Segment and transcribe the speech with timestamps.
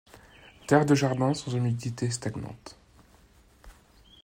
[0.65, 2.75] Terre de jardin sans humidité stagnante.